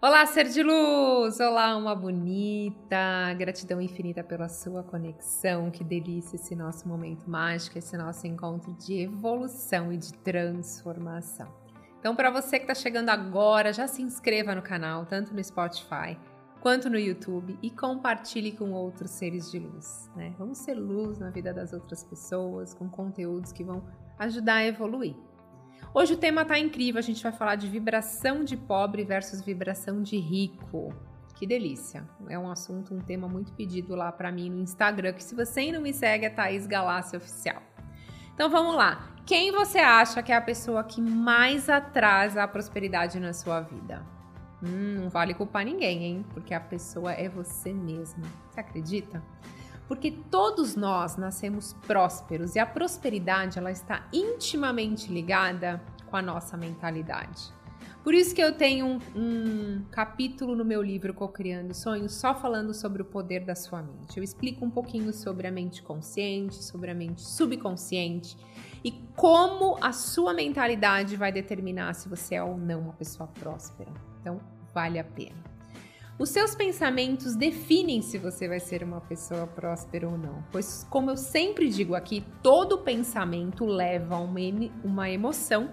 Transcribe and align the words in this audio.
Olá, 0.00 0.24
ser 0.26 0.48
de 0.48 0.62
luz! 0.62 1.40
Olá, 1.40 1.76
uma 1.76 1.92
bonita! 1.92 3.34
Gratidão 3.36 3.80
infinita 3.80 4.22
pela 4.22 4.48
sua 4.48 4.80
conexão. 4.84 5.72
Que 5.72 5.82
delícia 5.82 6.36
esse 6.36 6.54
nosso 6.54 6.86
momento 6.86 7.28
mágico, 7.28 7.76
esse 7.76 7.96
nosso 7.96 8.24
encontro 8.24 8.72
de 8.74 9.00
evolução 9.00 9.92
e 9.92 9.96
de 9.96 10.12
transformação. 10.14 11.52
Então, 11.98 12.14
para 12.14 12.30
você 12.30 12.60
que 12.60 12.64
está 12.64 12.76
chegando 12.76 13.08
agora, 13.08 13.72
já 13.72 13.88
se 13.88 14.00
inscreva 14.00 14.54
no 14.54 14.62
canal, 14.62 15.04
tanto 15.04 15.34
no 15.34 15.42
Spotify 15.42 16.16
quanto 16.60 16.88
no 16.88 16.96
YouTube 16.98 17.58
e 17.60 17.68
compartilhe 17.68 18.52
com 18.52 18.70
outros 18.70 19.10
seres 19.10 19.50
de 19.50 19.58
luz. 19.58 20.08
Né? 20.14 20.32
Vamos 20.38 20.58
ser 20.58 20.74
luz 20.74 21.18
na 21.18 21.30
vida 21.30 21.52
das 21.52 21.72
outras 21.72 22.04
pessoas, 22.04 22.72
com 22.72 22.88
conteúdos 22.88 23.50
que 23.50 23.64
vão 23.64 23.82
ajudar 24.16 24.58
a 24.58 24.66
evoluir. 24.66 25.16
Hoje 25.94 26.14
o 26.14 26.16
tema 26.16 26.44
tá 26.44 26.58
incrível, 26.58 26.98
a 26.98 27.02
gente 27.02 27.22
vai 27.22 27.32
falar 27.32 27.56
de 27.56 27.68
vibração 27.68 28.44
de 28.44 28.56
pobre 28.56 29.04
versus 29.04 29.40
vibração 29.40 30.02
de 30.02 30.16
rico. 30.18 30.94
Que 31.34 31.46
delícia. 31.46 32.04
É 32.28 32.38
um 32.38 32.50
assunto, 32.50 32.92
um 32.92 33.00
tema 33.00 33.28
muito 33.28 33.52
pedido 33.52 33.94
lá 33.94 34.10
para 34.10 34.30
mim 34.32 34.50
no 34.50 34.60
Instagram, 34.60 35.12
que 35.12 35.22
se 35.22 35.34
você 35.34 35.60
ainda 35.60 35.78
não 35.78 35.82
me 35.82 35.92
segue 35.92 36.26
é 36.26 36.30
Thaís 36.30 36.66
Galácia 36.66 37.16
Oficial. 37.16 37.62
Então 38.34 38.50
vamos 38.50 38.74
lá. 38.74 39.14
Quem 39.24 39.52
você 39.52 39.78
acha 39.78 40.22
que 40.22 40.32
é 40.32 40.36
a 40.36 40.40
pessoa 40.40 40.82
que 40.82 41.00
mais 41.00 41.68
atrasa 41.68 42.42
a 42.42 42.48
prosperidade 42.48 43.20
na 43.20 43.32
sua 43.32 43.60
vida? 43.60 44.04
Hum, 44.62 45.02
não 45.02 45.08
vale 45.08 45.34
culpar 45.34 45.64
ninguém, 45.64 46.04
hein? 46.04 46.26
Porque 46.34 46.52
a 46.52 46.60
pessoa 46.60 47.12
é 47.12 47.28
você 47.28 47.72
mesma. 47.72 48.24
Você 48.50 48.60
acredita? 48.60 49.22
Porque 49.88 50.10
todos 50.30 50.76
nós 50.76 51.16
nascemos 51.16 51.72
prósperos 51.86 52.54
e 52.54 52.58
a 52.58 52.66
prosperidade 52.66 53.58
ela 53.58 53.72
está 53.72 54.06
intimamente 54.12 55.10
ligada 55.10 55.82
com 56.06 56.16
a 56.16 56.22
nossa 56.22 56.56
mentalidade. 56.56 57.56
Por 58.04 58.14
isso 58.14 58.34
que 58.34 58.40
eu 58.40 58.54
tenho 58.54 58.86
um, 58.86 59.00
um 59.16 59.84
capítulo 59.90 60.54
no 60.54 60.64
meu 60.64 60.80
livro 60.80 61.12
Co-criando 61.12 61.74
Sonhos 61.74 62.14
só 62.14 62.34
falando 62.34 62.72
sobre 62.72 63.02
o 63.02 63.04
poder 63.04 63.44
da 63.44 63.54
sua 63.54 63.82
mente. 63.82 64.16
Eu 64.16 64.22
explico 64.22 64.64
um 64.64 64.70
pouquinho 64.70 65.12
sobre 65.12 65.46
a 65.46 65.50
mente 65.50 65.82
consciente, 65.82 66.62
sobre 66.62 66.90
a 66.90 66.94
mente 66.94 67.22
subconsciente 67.22 68.36
e 68.84 68.92
como 69.16 69.76
a 69.82 69.92
sua 69.92 70.32
mentalidade 70.32 71.16
vai 71.16 71.32
determinar 71.32 71.94
se 71.94 72.08
você 72.08 72.36
é 72.36 72.42
ou 72.42 72.56
não 72.56 72.82
uma 72.82 72.92
pessoa 72.92 73.26
próspera. 73.26 73.90
Então, 74.20 74.40
vale 74.72 74.98
a 74.98 75.04
pena. 75.04 75.47
Os 76.18 76.30
seus 76.30 76.52
pensamentos 76.52 77.36
definem 77.36 78.02
se 78.02 78.18
você 78.18 78.48
vai 78.48 78.58
ser 78.58 78.82
uma 78.82 79.00
pessoa 79.00 79.46
próspera 79.46 80.08
ou 80.08 80.18
não, 80.18 80.42
pois, 80.50 80.84
como 80.90 81.12
eu 81.12 81.16
sempre 81.16 81.68
digo 81.68 81.94
aqui, 81.94 82.24
todo 82.42 82.78
pensamento 82.78 83.64
leva 83.64 84.16
uma, 84.16 84.40
uma 84.82 85.08
emoção, 85.08 85.70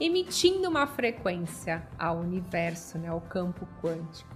emitindo 0.00 0.68
uma 0.68 0.84
frequência 0.88 1.86
ao 1.96 2.18
universo, 2.18 2.98
né, 2.98 3.06
ao 3.06 3.20
campo 3.20 3.68
quântico. 3.80 4.34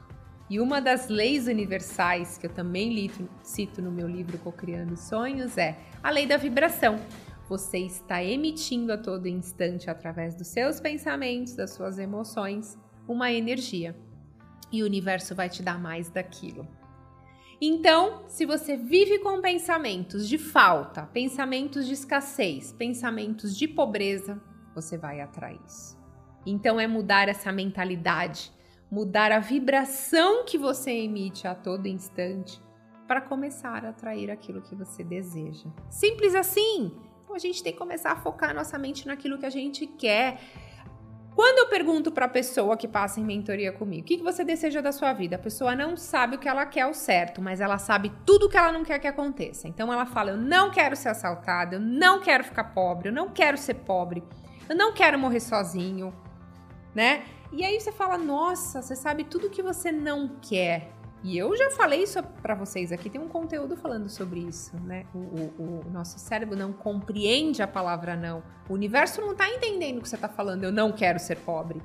E 0.48 0.60
uma 0.60 0.80
das 0.80 1.08
leis 1.08 1.48
universais 1.48 2.38
que 2.38 2.46
eu 2.46 2.50
também 2.54 2.94
lito, 2.94 3.28
cito 3.42 3.82
no 3.82 3.90
meu 3.90 4.06
livro 4.06 4.38
Co-Criando 4.38 4.96
Sonhos 4.96 5.58
é 5.58 5.76
a 6.00 6.10
lei 6.10 6.24
da 6.24 6.36
vibração. 6.36 7.00
Você 7.48 7.78
está 7.78 8.22
emitindo 8.22 8.92
a 8.92 8.96
todo 8.96 9.26
instante, 9.26 9.90
através 9.90 10.36
dos 10.36 10.46
seus 10.46 10.78
pensamentos, 10.78 11.56
das 11.56 11.72
suas 11.72 11.98
emoções, 11.98 12.78
uma 13.08 13.32
energia 13.32 13.96
e 14.70 14.82
o 14.82 14.86
universo 14.86 15.34
vai 15.34 15.48
te 15.48 15.62
dar 15.62 15.78
mais 15.78 16.10
daquilo. 16.10 16.66
Então, 17.60 18.22
se 18.28 18.46
você 18.46 18.76
vive 18.76 19.18
com 19.18 19.40
pensamentos 19.40 20.28
de 20.28 20.38
falta, 20.38 21.06
pensamentos 21.06 21.86
de 21.86 21.94
escassez, 21.94 22.72
pensamentos 22.72 23.56
de 23.56 23.66
pobreza, 23.66 24.40
você 24.74 24.96
vai 24.96 25.20
atrair 25.20 25.58
isso. 25.66 25.98
Então, 26.46 26.78
é 26.78 26.86
mudar 26.86 27.28
essa 27.28 27.50
mentalidade, 27.50 28.52
mudar 28.88 29.32
a 29.32 29.40
vibração 29.40 30.44
que 30.44 30.56
você 30.56 30.92
emite 30.92 31.48
a 31.48 31.54
todo 31.54 31.86
instante 31.86 32.62
para 33.08 33.20
começar 33.20 33.84
a 33.84 33.88
atrair 33.88 34.30
aquilo 34.30 34.62
que 34.62 34.76
você 34.76 35.02
deseja. 35.02 35.68
Simples 35.90 36.36
assim! 36.36 36.92
Então, 37.24 37.34
a 37.34 37.40
gente 37.40 37.60
tem 37.60 37.72
que 37.72 37.78
começar 37.78 38.12
a 38.12 38.16
focar 38.16 38.54
nossa 38.54 38.78
mente 38.78 39.04
naquilo 39.04 39.36
que 39.36 39.46
a 39.46 39.50
gente 39.50 39.84
quer 39.84 40.38
quando 41.38 41.58
eu 41.58 41.68
pergunto 41.68 42.10
para 42.10 42.26
a 42.26 42.28
pessoa 42.28 42.76
que 42.76 42.88
passa 42.88 43.20
em 43.20 43.24
mentoria 43.24 43.70
comigo, 43.70 44.02
o 44.02 44.04
que, 44.04 44.16
que 44.16 44.24
você 44.24 44.42
deseja 44.42 44.80
da 44.80 44.90
sua 44.90 45.12
vida? 45.12 45.36
A 45.36 45.38
pessoa 45.38 45.72
não 45.72 45.96
sabe 45.96 46.34
o 46.34 46.38
que 46.40 46.48
ela 46.48 46.66
quer 46.66 46.80
ao 46.80 46.92
certo, 46.92 47.40
mas 47.40 47.60
ela 47.60 47.78
sabe 47.78 48.10
tudo 48.26 48.46
o 48.46 48.48
que 48.48 48.56
ela 48.56 48.72
não 48.72 48.82
quer 48.82 48.98
que 48.98 49.06
aconteça. 49.06 49.68
Então 49.68 49.92
ela 49.92 50.04
fala: 50.04 50.30
Eu 50.30 50.36
não 50.36 50.68
quero 50.68 50.96
ser 50.96 51.10
assaltada, 51.10 51.76
eu 51.76 51.80
não 51.80 52.20
quero 52.20 52.42
ficar 52.42 52.64
pobre, 52.64 53.10
eu 53.10 53.12
não 53.12 53.30
quero 53.30 53.56
ser 53.56 53.74
pobre, 53.74 54.20
eu 54.68 54.74
não 54.74 54.92
quero 54.92 55.16
morrer 55.16 55.38
sozinho, 55.38 56.12
né? 56.92 57.22
E 57.52 57.64
aí 57.64 57.78
você 57.78 57.92
fala: 57.92 58.18
Nossa, 58.18 58.82
você 58.82 58.96
sabe 58.96 59.22
tudo 59.22 59.46
o 59.46 59.50
que 59.50 59.62
você 59.62 59.92
não 59.92 60.40
quer. 60.42 60.90
E 61.22 61.36
eu 61.36 61.56
já 61.56 61.70
falei 61.70 62.02
isso 62.02 62.22
para 62.22 62.54
vocês 62.54 62.92
aqui, 62.92 63.10
tem 63.10 63.20
um 63.20 63.28
conteúdo 63.28 63.76
falando 63.76 64.08
sobre 64.08 64.40
isso, 64.40 64.76
né? 64.80 65.04
O, 65.12 65.18
o, 65.18 65.82
o, 65.86 65.90
nosso 65.90 66.18
cérebro 66.18 66.56
não 66.56 66.72
compreende 66.72 67.60
a 67.60 67.66
palavra 67.66 68.14
não. 68.14 68.42
O 68.68 68.74
universo 68.74 69.20
não 69.20 69.32
está 69.32 69.48
entendendo 69.48 69.98
o 69.98 70.02
que 70.02 70.08
você 70.08 70.14
está 70.14 70.28
falando, 70.28 70.62
eu 70.62 70.72
não 70.72 70.92
quero 70.92 71.18
ser 71.18 71.38
pobre. 71.38 71.82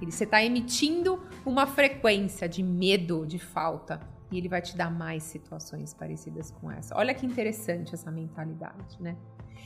Ele, 0.00 0.12
você 0.12 0.24
está 0.24 0.42
emitindo 0.44 1.22
uma 1.44 1.66
frequência 1.66 2.46
de 2.46 2.62
medo, 2.62 3.26
de 3.26 3.38
falta. 3.38 3.98
E 4.30 4.36
ele 4.36 4.48
vai 4.48 4.60
te 4.60 4.76
dar 4.76 4.90
mais 4.90 5.22
situações 5.22 5.94
parecidas 5.94 6.50
com 6.50 6.70
essa. 6.70 6.96
Olha 6.96 7.14
que 7.14 7.24
interessante 7.24 7.94
essa 7.94 8.10
mentalidade, 8.10 9.00
né? 9.00 9.16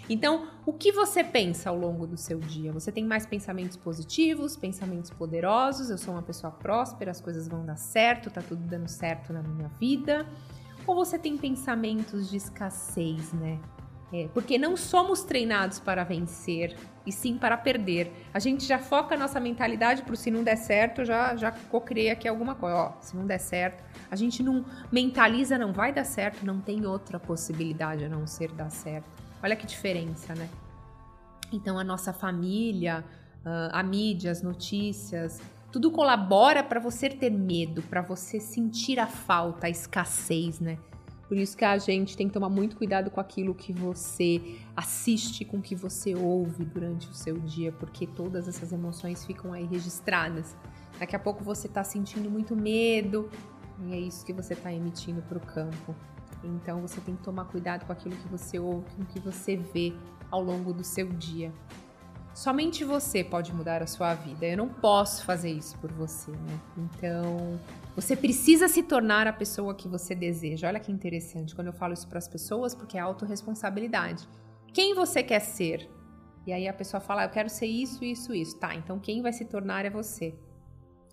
Então, 0.09 0.49
o 0.67 0.73
que 0.73 0.93
você 0.93 1.23
pensa 1.23 1.71
ao 1.71 1.79
longo 1.79 2.07
do 2.07 2.17
seu 2.17 2.39
dia? 2.39 2.73
Você 2.73 2.91
tem 2.91 3.05
mais 3.05 3.27
pensamentos 3.27 3.77
positivos, 3.77 4.57
pensamentos 4.57 5.11
poderosos? 5.11 5.91
Eu 5.91 5.99
sou 5.99 6.15
uma 6.15 6.23
pessoa 6.23 6.51
próspera, 6.51 7.11
as 7.11 7.21
coisas 7.21 7.47
vão 7.47 7.65
dar 7.65 7.77
certo, 7.77 8.31
tá 8.31 8.43
tudo 8.43 8.63
dando 8.67 8.89
certo 8.89 9.33
na 9.33 9.43
minha 9.43 9.69
vida? 9.79 10.27
Ou 10.87 10.95
você 10.95 11.19
tem 11.19 11.37
pensamentos 11.37 12.31
de 12.31 12.37
escassez, 12.37 13.33
né? 13.35 13.61
É, 14.13 14.29
porque 14.35 14.59
não 14.59 14.77
somos 14.77 15.23
treinados 15.23 15.79
para 15.79 16.03
vencer, 16.03 16.77
e 17.07 17.13
sim 17.13 17.37
para 17.39 17.57
perder. 17.57 18.13
A 18.33 18.39
gente 18.39 18.65
já 18.65 18.79
foca 18.79 19.15
a 19.15 19.19
nossa 19.19 19.41
mentalidade 19.41 20.03
para 20.03 20.15
se 20.17 20.31
não 20.31 20.43
der 20.43 20.57
certo, 20.57 21.05
já 21.05 21.37
já 21.37 21.51
cocriei 21.51 22.11
aqui 22.11 22.29
alguma 22.29 22.55
coisa. 22.55 22.77
Ó, 22.77 22.93
se 23.01 23.17
não 23.17 23.27
der 23.27 23.39
certo, 23.39 23.83
a 24.11 24.17
gente 24.17 24.43
não 24.43 24.65
mentaliza, 24.91 25.57
não 25.59 25.73
vai 25.73 25.93
dar 25.93 26.05
certo, 26.05 26.45
não 26.45 26.61
tem 26.61 26.87
outra 26.87 27.19
possibilidade 27.19 28.05
a 28.05 28.09
não 28.09 28.27
ser 28.27 28.53
dar 28.53 28.71
certo. 28.71 29.20
Olha 29.43 29.57
que 29.57 29.67
diferença, 29.67 30.35
né? 30.35 30.49
Então, 31.53 31.79
a 31.79 31.85
nossa 31.85 32.13
família, 32.13 33.05
ah, 33.45 33.81
a 33.81 33.83
mídia, 33.83 34.31
as 34.31 34.43
notícias, 34.43 35.41
tudo 35.73 35.91
colabora 35.91 36.63
para 36.63 36.81
você 36.81 37.09
ter 37.09 37.31
medo, 37.31 37.83
para 37.83 38.03
você 38.03 38.41
sentir 38.41 38.99
a 38.99 39.07
falta, 39.07 39.67
a 39.67 39.71
escassez, 39.71 40.61
né? 40.61 40.79
Por 41.29 41.37
isso 41.37 41.57
que 41.57 41.65
a 41.65 41.79
gente 41.79 42.17
tem 42.17 42.27
que 42.27 42.35
tomar 42.35 42.49
muito 42.49 42.77
cuidado 42.77 43.09
com 43.09 43.21
aquilo 43.21 43.55
que 43.55 43.73
você 43.73 44.59
assiste, 44.75 45.45
com 45.45 45.63
que 45.63 45.77
você 45.77 46.13
ouve 46.13 46.65
durante 46.65 47.09
o 47.09 47.15
seu 47.15 47.39
dia, 47.39 47.71
porque 47.71 48.05
todas 48.05 48.49
essas 48.49 48.73
emoções 48.73 49.25
ficam 49.25 49.53
aí 49.53 49.65
registradas. 49.65 50.57
Daqui 50.99 51.15
a 51.15 51.21
pouco 51.21 51.45
você 51.45 51.69
está 51.69 51.85
sentindo 51.85 52.29
muito 52.29 52.57
medo 52.57 53.31
e 53.87 53.95
é 53.95 53.99
isso 54.01 54.27
que 54.27 54.33
você 54.33 54.55
está 54.55 54.73
emitindo 54.73 55.23
para 55.23 55.39
o 55.39 55.41
campo. 55.41 55.95
Então 56.43 56.81
você 56.81 57.01
tem 57.01 57.17
que 57.17 57.23
tomar 57.23 57.45
cuidado 57.47 57.85
com 57.85 57.93
aquilo 57.93 58.17
que 58.17 58.29
você 58.29 58.59
ouve, 58.59 58.85
com 58.97 59.03
o 59.03 59.07
que 59.07 59.21
você 59.21 59.57
vê 59.57 59.93
ao 60.31 60.43
longo 60.43 60.73
do 60.73 60.85
seu 60.85 61.09
dia. 61.09 61.53
Somente 62.35 62.85
você 62.85 63.25
pode 63.25 63.53
mudar 63.53 63.83
a 63.83 63.87
sua 63.87 64.15
vida. 64.15 64.47
Eu 64.47 64.57
não 64.57 64.69
posso 64.69 65.25
fazer 65.25 65.51
isso 65.51 65.77
por 65.79 65.93
você, 65.93 66.31
né? 66.31 66.61
Então, 66.79 67.59
você 67.95 68.17
precisa 68.17 68.69
se 68.69 68.83
tornar 68.83 69.27
a 69.27 69.33
pessoa 69.33 69.75
que 69.75 69.89
você 69.89 70.15
deseja. 70.15 70.69
Olha 70.69 70.81
que 70.81 70.93
interessante 70.93 71.55
quando 71.55 71.67
eu 71.67 71.73
falo 71.73 71.93
isso 71.93 72.09
para 72.09 72.19
as 72.19 72.29
pessoas, 72.29 72.75
porque 72.75 72.97
é 72.97 73.01
autorresponsabilidade. 73.01 74.29
Quem 74.73 74.95
você 74.95 75.23
quer 75.23 75.41
ser? 75.41 75.91
E 76.47 76.53
aí 76.53 76.67
a 76.67 76.73
pessoa 76.73 77.01
fala, 77.01 77.23
ah, 77.23 77.25
eu 77.25 77.31
quero 77.31 77.51
ser 77.51 77.67
isso, 77.67 78.03
isso, 78.05 78.33
isso. 78.33 78.57
Tá, 78.59 78.75
então 78.75 78.99
quem 78.99 79.21
vai 79.21 79.33
se 79.33 79.45
tornar 79.45 79.85
é 79.85 79.91
você. 79.91 80.35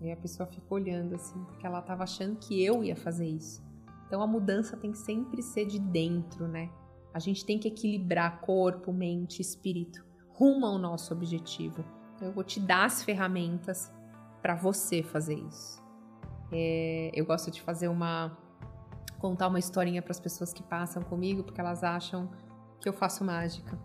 E 0.01 0.11
a 0.11 0.15
pessoa 0.15 0.47
fica 0.47 0.73
olhando 0.73 1.15
assim, 1.15 1.43
porque 1.45 1.65
ela 1.65 1.79
estava 1.79 2.03
achando 2.03 2.37
que 2.37 2.63
eu 2.63 2.83
ia 2.83 2.95
fazer 2.95 3.25
isso. 3.25 3.66
Então 4.07 4.21
a 4.21 4.27
mudança 4.27 4.75
tem 4.75 4.91
que 4.91 4.97
sempre 4.97 5.43
ser 5.43 5.65
de 5.65 5.79
dentro, 5.79 6.47
né? 6.47 6.71
A 7.13 7.19
gente 7.19 7.45
tem 7.45 7.59
que 7.59 7.67
equilibrar 7.67 8.41
corpo, 8.41 8.93
mente, 8.93 9.41
espírito, 9.41 10.05
rumo 10.29 10.65
ao 10.65 10.77
nosso 10.77 11.13
objetivo. 11.13 11.83
Então, 12.15 12.27
eu 12.27 12.33
vou 12.33 12.43
te 12.43 12.59
dar 12.59 12.85
as 12.85 13.03
ferramentas 13.03 13.91
para 14.41 14.55
você 14.55 15.03
fazer 15.03 15.35
isso. 15.35 15.83
É, 16.51 17.11
eu 17.13 17.25
gosto 17.25 17.51
de 17.51 17.61
fazer 17.61 17.87
uma 17.87 18.37
contar 19.19 19.47
uma 19.47 19.57
historinha 19.57 20.01
para 20.01 20.11
as 20.11 20.19
pessoas 20.19 20.53
que 20.53 20.61
passam 20.61 21.01
comigo, 21.01 21.43
porque 21.43 21.59
elas 21.59 21.83
acham 21.83 22.29
que 22.79 22.87
eu 22.87 22.93
faço 22.93 23.23
mágica. 23.23 23.77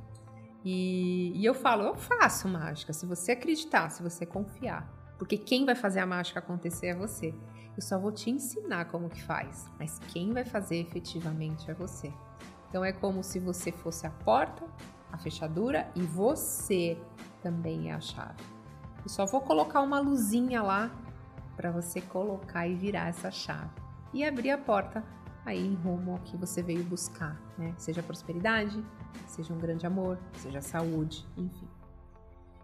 E, 0.64 1.32
e 1.34 1.44
eu 1.44 1.54
falo, 1.54 1.84
eu 1.84 1.94
faço 1.94 2.46
mágica, 2.46 2.92
se 2.92 3.06
você 3.06 3.32
acreditar, 3.32 3.88
se 3.90 4.02
você 4.02 4.24
confiar. 4.26 4.92
Porque 5.18 5.38
quem 5.38 5.64
vai 5.64 5.74
fazer 5.74 6.00
a 6.00 6.06
mágica 6.06 6.38
acontecer 6.38 6.88
é 6.88 6.94
você. 6.94 7.34
Eu 7.76 7.82
só 7.82 7.98
vou 7.98 8.12
te 8.12 8.30
ensinar 8.30 8.86
como 8.86 9.08
que 9.08 9.22
faz, 9.22 9.66
mas 9.78 9.98
quem 10.08 10.32
vai 10.32 10.44
fazer 10.44 10.76
efetivamente 10.76 11.70
é 11.70 11.74
você. 11.74 12.12
Então 12.68 12.84
é 12.84 12.92
como 12.92 13.22
se 13.22 13.38
você 13.38 13.72
fosse 13.72 14.06
a 14.06 14.10
porta, 14.10 14.64
a 15.10 15.18
fechadura 15.18 15.90
e 15.94 16.02
você 16.02 16.98
também 17.42 17.90
é 17.90 17.94
a 17.94 18.00
chave. 18.00 18.42
Eu 19.02 19.08
só 19.08 19.26
vou 19.26 19.40
colocar 19.40 19.80
uma 19.80 20.00
luzinha 20.00 20.62
lá 20.62 20.90
para 21.56 21.70
você 21.70 22.00
colocar 22.00 22.66
e 22.66 22.74
virar 22.74 23.08
essa 23.08 23.30
chave 23.30 23.70
e 24.12 24.24
abrir 24.24 24.50
a 24.50 24.58
porta 24.58 25.04
aí 25.44 25.66
em 25.66 25.74
rumo 25.74 26.12
ao 26.12 26.18
que 26.18 26.36
você 26.36 26.62
veio 26.62 26.84
buscar, 26.84 27.40
né? 27.58 27.74
Seja 27.76 28.02
prosperidade, 28.02 28.82
seja 29.26 29.52
um 29.52 29.58
grande 29.58 29.86
amor, 29.86 30.18
seja 30.36 30.60
saúde, 30.60 31.26
enfim. 31.36 31.68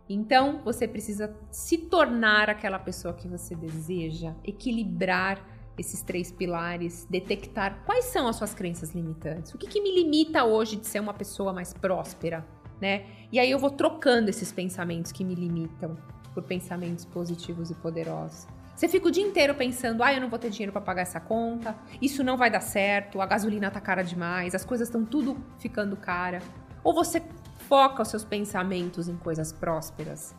Então, 0.09 0.61
você 0.65 0.89
precisa 0.89 1.35
se 1.51 1.77
tornar 1.77 2.49
aquela 2.49 2.79
pessoa 2.79 3.13
que 3.13 3.29
você 3.29 3.55
deseja, 3.55 4.35
equilibrar 4.43 5.45
esses 5.79 6.03
três 6.03 6.33
pilares, 6.33 7.07
detectar 7.09 7.83
quais 7.85 8.07
são 8.07 8.27
as 8.27 8.37
suas 8.37 8.55
crenças 8.55 8.93
limitantes. 8.93 9.55
O 9.55 9.59
que, 9.59 9.67
que 9.67 9.81
me 9.81 9.95
limita 9.95 10.45
hoje 10.45 10.77
de 10.77 10.87
ser 10.87 11.01
uma 11.01 11.15
pessoa 11.15 11.53
mais 11.53 11.73
próspera, 11.73 12.45
né? 12.81 13.07
E 13.31 13.39
aí 13.39 13.51
eu 13.51 13.59
vou 13.59 13.71
trocando 13.71 14.31
esses 14.31 14.51
pensamentos 14.51 15.13
que 15.13 15.25
me 15.25 15.35
limitam 15.35 15.97
por 16.35 16.43
pensamentos 16.43 17.05
positivos 17.05 17.71
e 17.71 17.75
poderosos. 17.75 18.47
Você 18.75 18.87
fica 18.87 19.09
o 19.09 19.11
dia 19.11 19.25
inteiro 19.25 19.55
pensando: 19.55 20.03
ah, 20.03 20.13
eu 20.13 20.21
não 20.21 20.29
vou 20.29 20.39
ter 20.39 20.51
dinheiro 20.51 20.73
para 20.73 20.81
pagar 20.81 21.03
essa 21.03 21.21
conta, 21.21 21.77
isso 22.01 22.23
não 22.23 22.37
vai 22.37 22.51
dar 22.51 22.61
certo, 22.61 23.21
a 23.21 23.27
gasolina 23.27 23.71
tá 23.71 23.81
cara 23.81 24.03
demais, 24.03 24.55
as 24.55 24.65
coisas 24.65 24.89
estão 24.89 25.05
tudo 25.05 25.37
ficando 25.59 25.97
cara. 25.97 26.41
Ou 26.85 26.95
você 26.95 27.21
foca 27.69 28.03
os 28.03 28.09
seus 28.09 28.25
pensamentos 28.25 29.09
em 29.09 29.17
coisas 29.17 29.53
prósperas. 29.53 30.35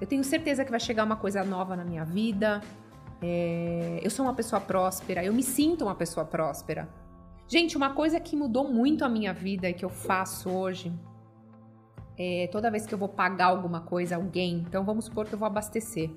Eu 0.00 0.06
tenho 0.06 0.24
certeza 0.24 0.64
que 0.64 0.70
vai 0.70 0.80
chegar 0.80 1.04
uma 1.04 1.16
coisa 1.16 1.44
nova 1.44 1.76
na 1.76 1.84
minha 1.84 2.04
vida. 2.04 2.60
É... 3.20 4.00
eu 4.02 4.10
sou 4.10 4.24
uma 4.24 4.34
pessoa 4.34 4.60
próspera, 4.60 5.22
eu 5.22 5.32
me 5.32 5.42
sinto 5.42 5.84
uma 5.84 5.94
pessoa 5.94 6.26
próspera. 6.26 6.88
Gente, 7.46 7.76
uma 7.76 7.90
coisa 7.90 8.18
que 8.18 8.34
mudou 8.34 8.66
muito 8.66 9.04
a 9.04 9.08
minha 9.08 9.32
vida 9.32 9.68
e 9.68 9.74
que 9.74 9.84
eu 9.84 9.90
faço 9.90 10.48
hoje 10.48 10.92
é 12.18 12.48
toda 12.50 12.70
vez 12.70 12.86
que 12.86 12.94
eu 12.94 12.98
vou 12.98 13.08
pagar 13.08 13.46
alguma 13.46 13.82
coisa 13.82 14.16
a 14.16 14.18
alguém, 14.18 14.64
então 14.66 14.84
vamos 14.84 15.04
supor 15.04 15.26
que 15.26 15.34
eu 15.34 15.38
vou 15.38 15.46
abastecer. 15.46 16.10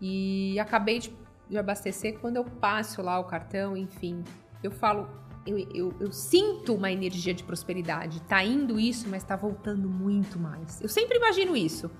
E 0.00 0.58
acabei 0.58 0.98
de, 0.98 1.12
de 1.48 1.58
abastecer 1.58 2.18
quando 2.20 2.36
eu 2.36 2.44
passo 2.44 3.02
lá 3.02 3.18
o 3.18 3.24
cartão, 3.24 3.76
enfim. 3.76 4.22
Eu 4.62 4.70
falo, 4.70 5.08
eu, 5.46 5.58
eu, 5.58 5.94
eu, 6.00 6.12
sinto 6.12 6.74
uma 6.74 6.90
energia 6.90 7.34
de 7.34 7.44
prosperidade. 7.44 8.22
Tá 8.22 8.42
indo 8.42 8.80
isso, 8.80 9.08
mas 9.08 9.22
tá 9.22 9.36
voltando 9.36 9.88
muito 9.88 10.38
mais. 10.38 10.80
Eu 10.80 10.88
sempre 10.88 11.18
imagino 11.18 11.56
isso. 11.56 11.90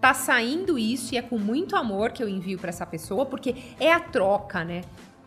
Tá 0.00 0.14
saindo 0.14 0.78
isso 0.78 1.14
e 1.14 1.18
é 1.18 1.22
com 1.22 1.38
muito 1.38 1.76
amor 1.76 2.12
que 2.12 2.22
eu 2.22 2.28
envio 2.28 2.58
para 2.58 2.70
essa 2.70 2.86
pessoa, 2.86 3.26
porque 3.26 3.54
é 3.78 3.92
a 3.92 4.00
troca, 4.00 4.64
né? 4.64 4.82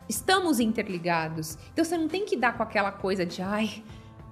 Estamos 0.09 0.59
interligados. 0.59 1.57
Então 1.71 1.85
você 1.85 1.97
não 1.97 2.07
tem 2.07 2.25
que 2.25 2.35
dar 2.35 2.57
com 2.57 2.63
aquela 2.63 2.91
coisa 2.91 3.25
de 3.25 3.41
ai, 3.41 3.83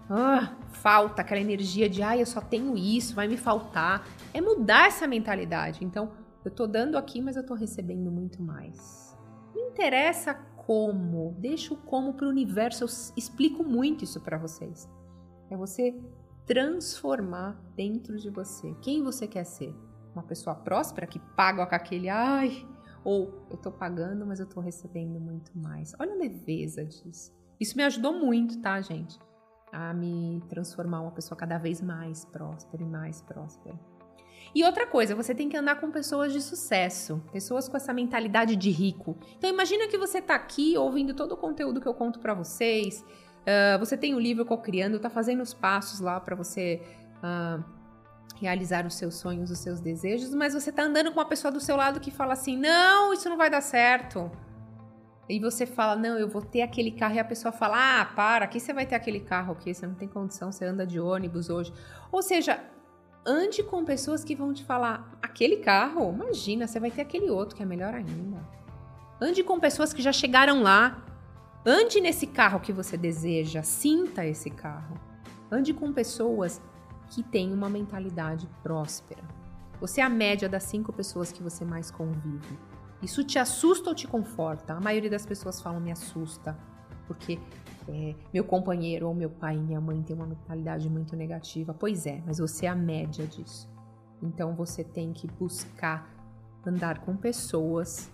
ah, 0.10 0.54
falta, 0.72 1.22
aquela 1.22 1.40
energia 1.40 1.88
de 1.88 2.02
ai, 2.02 2.22
eu 2.22 2.26
só 2.26 2.42
tenho 2.42 2.76
isso, 2.76 3.16
vai 3.16 3.28
me 3.28 3.38
faltar. 3.38 4.06
É 4.34 4.42
mudar 4.42 4.88
essa 4.88 5.08
mentalidade. 5.08 5.86
Então, 5.86 6.12
eu 6.44 6.52
tô 6.52 6.68
dando 6.68 6.98
aqui, 6.98 7.22
mas 7.22 7.36
eu 7.36 7.46
tô 7.46 7.54
recebendo 7.54 8.12
muito 8.12 8.42
mais. 8.42 9.16
Não 9.56 9.70
interessa 9.70 10.34
como, 10.66 11.36
deixa 11.40 11.74
o 11.74 11.78
como 11.78 12.14
para 12.14 12.28
o 12.28 12.30
universo. 12.30 12.84
Eu 12.84 12.88
explico 13.18 13.64
muito 13.64 14.04
isso 14.04 14.22
para 14.22 14.38
vocês. 14.38 14.88
É 15.50 15.58
você 15.58 16.00
transformar 16.46 17.60
dentro 17.76 18.18
de 18.18 18.30
você 18.30 18.74
quem 18.82 19.04
você 19.04 19.28
quer 19.28 19.44
ser. 19.44 19.76
Uma 20.14 20.24
pessoa 20.24 20.56
próspera 20.56 21.08
que 21.08 21.20
paga 21.36 21.66
com 21.66 21.74
aquele 21.74 22.10
ai, 22.10 22.68
ou 23.04 23.48
eu 23.50 23.58
tô 23.58 23.72
pagando, 23.72 24.26
mas 24.26 24.40
eu 24.40 24.46
tô 24.46 24.60
recebendo 24.60 25.20
muito 25.20 25.52
mais. 25.58 25.96
Olha 26.00 26.14
a 26.14 26.18
leveza 26.18 26.86
disso. 26.86 27.34
Isso 27.60 27.76
me 27.76 27.84
ajudou 27.84 28.14
muito, 28.14 28.62
tá, 28.62 28.80
gente? 28.82 29.20
A 29.72 29.94
me 29.94 30.44
transformar 30.48 31.02
uma 31.02 31.12
pessoa 31.12 31.38
cada 31.38 31.58
vez 31.58 31.82
mais 31.82 32.26
próspera 32.26 32.84
e 32.84 32.86
mais 32.86 33.22
próspera. 33.22 33.80
E 34.54 34.64
outra 34.64 34.86
coisa, 34.86 35.16
você 35.16 35.34
tem 35.34 35.48
que 35.48 35.56
andar 35.56 35.76
com 35.76 35.90
pessoas 35.92 36.34
de 36.34 36.42
sucesso, 36.42 37.22
pessoas 37.32 37.68
com 37.70 37.78
essa 37.78 37.94
mentalidade 37.94 38.56
de 38.56 38.70
rico. 38.70 39.18
Então 39.38 39.50
imagina 39.50 39.88
que 39.88 39.98
você 39.98 40.18
está 40.20 40.36
aqui 40.36 40.78
ouvindo 40.78 41.14
todo 41.14 41.34
o 41.34 41.38
conteúdo 41.38 41.80
que 41.80 41.88
eu 41.88 41.94
conto 41.94 42.20
para 42.20 42.34
vocês. 42.34 43.04
Uh, 43.42 43.80
você 43.80 43.98
tem 43.98 44.14
o 44.14 44.18
um 44.18 44.20
livro 44.20 44.46
Cocriando, 44.46 44.98
está 44.98 45.10
fazendo 45.10 45.42
os 45.42 45.54
passos 45.54 46.00
lá 46.00 46.20
para 46.20 46.36
você 46.36 46.82
uh, 47.24 47.64
realizar 48.42 48.86
os 48.86 48.96
seus 48.96 49.16
sonhos, 49.16 49.50
os 49.52 49.60
seus 49.60 49.80
desejos, 49.80 50.34
mas 50.34 50.54
você 50.54 50.70
está 50.70 50.84
andando 50.84 51.12
com 51.12 51.20
uma 51.20 51.26
pessoa 51.26 51.52
do 51.52 51.60
seu 51.60 51.76
lado 51.76 52.00
que 52.00 52.12
fala 52.12 52.34
assim: 52.34 52.58
não, 52.58 53.14
isso 53.14 53.30
não 53.30 53.38
vai 53.38 53.50
dar 53.50 53.62
certo. 53.62 54.32
E 55.30 55.40
você 55.40 55.66
fala, 55.66 55.96
não, 55.96 56.18
eu 56.18 56.28
vou 56.28 56.42
ter 56.42 56.62
aquele 56.62 56.92
carro, 56.92 57.16
e 57.16 57.20
a 57.20 57.24
pessoa 57.24 57.54
fala, 57.54 58.02
ah, 58.02 58.06
para, 58.06 58.44
aqui 58.44 58.60
você 58.60 58.74
vai 58.74 58.86
ter 58.86 58.96
aquele 58.96 59.22
carro, 59.22 59.54
aqui 59.54 59.74
você 59.74 59.88
não 59.88 59.96
tem 59.96 60.08
condição, 60.08 60.52
você 60.52 60.66
anda 60.66 60.86
de 60.86 61.00
ônibus 61.00 61.50
hoje. 61.50 61.72
Ou 62.12 62.22
seja, 62.22 62.60
ande 63.26 63.64
com 63.64 63.84
pessoas 63.86 64.24
que 64.24 64.36
vão 64.36 64.54
te 64.54 64.64
falar: 64.64 65.18
aquele 65.22 65.58
carro, 65.58 66.12
imagina, 66.14 66.68
você 66.68 66.80
vai 66.80 66.92
ter 66.92 67.02
aquele 67.02 67.30
outro 67.30 67.56
que 67.56 67.64
é 67.64 67.66
melhor 67.66 67.94
ainda. 67.94 68.42
Ande 69.20 69.44
com 69.44 69.60
pessoas 69.60 69.94
que 69.94 70.02
já 70.02 70.12
chegaram 70.12 70.62
lá. 70.62 71.04
Ande 71.64 72.02
nesse 72.02 72.26
carro 72.26 72.60
que 72.60 72.74
você 72.74 72.98
deseja, 72.98 73.62
sinta 73.62 74.26
esse 74.26 74.50
carro. 74.50 75.00
Ande 75.52 75.74
com 75.74 75.94
pessoas 75.94 76.60
que 77.10 77.22
têm 77.22 77.54
uma 77.54 77.70
mentalidade 77.70 78.50
próspera. 78.64 79.22
Você 79.80 80.02
é 80.02 80.04
a 80.04 80.10
média 80.10 80.50
das 80.50 80.64
cinco 80.64 80.92
pessoas 80.92 81.32
que 81.32 81.44
você 81.44 81.64
mais 81.64 81.92
convive. 81.92 82.58
Isso 83.02 83.24
te 83.24 83.38
assusta 83.38 83.90
ou 83.90 83.96
te 83.96 84.08
conforta? 84.08 84.74
A 84.74 84.80
maioria 84.80 85.10
das 85.10 85.26
pessoas 85.26 85.62
falam 85.62 85.80
me 85.80 85.92
assusta, 85.92 86.58
porque 87.08 87.40
é, 87.88 88.16
meu 88.34 88.44
companheiro 88.44 89.08
ou 89.08 89.14
meu 89.14 89.30
pai 89.30 89.58
e 89.58 89.60
minha 89.60 89.82
mãe 89.82 90.02
têm 90.02 90.16
uma 90.16 90.26
mentalidade 90.26 90.90
muito 90.90 91.16
negativa. 91.16 91.74
Pois 91.74 92.06
é, 92.06 92.22
mas 92.26 92.38
você 92.38 92.66
é 92.66 92.70
a 92.70 92.76
média 92.76 93.26
disso. 93.26 93.70
Então 94.22 94.54
você 94.54 94.84
tem 94.84 95.12
que 95.14 95.28
buscar 95.28 96.10
andar 96.66 97.00
com 97.00 97.16
pessoas 97.16 98.12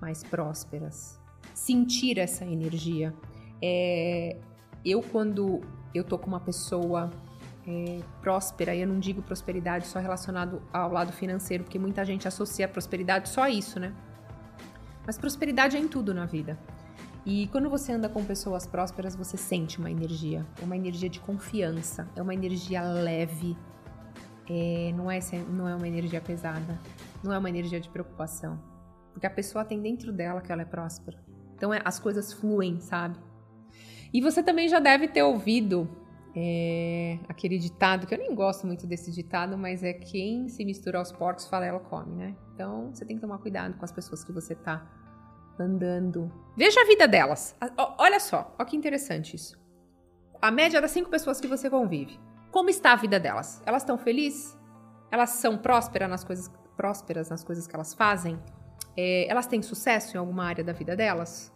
mais 0.00 0.22
prósperas, 0.24 1.20
sentir 1.52 2.18
essa 2.18 2.44
energia. 2.44 3.14
É, 3.62 4.36
eu 4.84 5.02
quando 5.02 5.60
eu 5.94 6.04
tô 6.04 6.18
com 6.18 6.28
uma 6.28 6.40
pessoa 6.40 7.10
é, 7.66 8.00
próspera, 8.22 8.74
e 8.74 8.80
eu 8.80 8.88
não 8.88 8.98
digo 8.98 9.20
prosperidade 9.20 9.86
só 9.86 9.98
relacionado 9.98 10.62
ao 10.72 10.90
lado 10.90 11.12
financeiro, 11.12 11.64
porque 11.64 11.78
muita 11.78 12.04
gente 12.04 12.26
associa 12.26 12.66
prosperidade 12.66 13.28
só 13.28 13.42
a 13.42 13.50
isso, 13.50 13.78
né? 13.78 13.92
Mas 15.06 15.18
prosperidade 15.18 15.76
é 15.76 15.80
em 15.80 15.88
tudo 15.88 16.14
na 16.14 16.24
vida. 16.24 16.58
E 17.28 17.46
quando 17.48 17.68
você 17.68 17.92
anda 17.92 18.08
com 18.08 18.24
pessoas 18.24 18.66
prósperas, 18.66 19.14
você 19.14 19.36
sente 19.36 19.78
uma 19.78 19.90
energia. 19.90 20.46
Uma 20.62 20.74
energia 20.74 21.10
de 21.10 21.20
confiança, 21.20 22.08
é 22.16 22.22
uma 22.22 22.32
energia 22.32 22.80
leve. 22.80 23.54
É, 24.48 24.94
não, 24.96 25.10
é, 25.10 25.20
não 25.50 25.68
é 25.68 25.74
uma 25.76 25.86
energia 25.86 26.22
pesada, 26.22 26.80
não 27.22 27.30
é 27.30 27.36
uma 27.36 27.50
energia 27.50 27.78
de 27.78 27.90
preocupação. 27.90 28.58
Porque 29.12 29.26
a 29.26 29.30
pessoa 29.30 29.62
tem 29.62 29.78
dentro 29.78 30.10
dela 30.10 30.40
que 30.40 30.50
ela 30.50 30.62
é 30.62 30.64
próspera. 30.64 31.18
Então 31.54 31.74
é, 31.74 31.82
as 31.84 31.98
coisas 31.98 32.32
fluem, 32.32 32.80
sabe? 32.80 33.18
E 34.10 34.22
você 34.22 34.42
também 34.42 34.66
já 34.66 34.80
deve 34.80 35.06
ter 35.06 35.22
ouvido 35.22 35.86
é, 36.34 37.18
aquele 37.28 37.58
ditado, 37.58 38.06
que 38.06 38.14
eu 38.14 38.18
nem 38.18 38.34
gosto 38.34 38.66
muito 38.66 38.86
desse 38.86 39.12
ditado, 39.12 39.58
mas 39.58 39.82
é 39.82 39.92
quem 39.92 40.48
se 40.48 40.64
mistura 40.64 40.98
aos 40.98 41.12
porcos, 41.12 41.46
fala 41.46 41.66
ela 41.66 41.78
come, 41.78 42.14
né? 42.14 42.34
Então 42.54 42.88
você 42.90 43.04
tem 43.04 43.16
que 43.16 43.20
tomar 43.20 43.36
cuidado 43.36 43.76
com 43.76 43.84
as 43.84 43.92
pessoas 43.92 44.24
que 44.24 44.32
você 44.32 44.54
tá 44.54 45.07
andando. 45.62 46.32
Veja 46.56 46.80
a 46.80 46.84
vida 46.84 47.06
delas. 47.06 47.56
Olha 47.98 48.20
só, 48.20 48.54
olha 48.58 48.68
que 48.68 48.76
interessante 48.76 49.36
isso. 49.36 49.58
A 50.40 50.50
média 50.50 50.80
das 50.80 50.90
cinco 50.90 51.10
pessoas 51.10 51.40
que 51.40 51.46
você 51.46 51.68
convive. 51.68 52.18
Como 52.50 52.70
está 52.70 52.92
a 52.92 52.96
vida 52.96 53.18
delas? 53.20 53.62
Elas 53.66 53.82
estão 53.82 53.98
felizes? 53.98 54.56
Elas 55.10 55.30
são 55.30 55.58
prósperas 55.58 56.08
nas 56.08 56.24
coisas, 56.24 56.50
prósperas 56.76 57.28
nas 57.28 57.44
coisas 57.44 57.66
que 57.66 57.74
elas 57.74 57.94
fazem? 57.94 58.38
É, 58.96 59.26
elas 59.28 59.46
têm 59.46 59.62
sucesso 59.62 60.16
em 60.16 60.18
alguma 60.18 60.44
área 60.44 60.64
da 60.64 60.72
vida 60.72 60.96
delas? 60.96 61.52